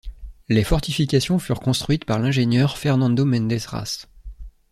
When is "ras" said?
3.67-4.07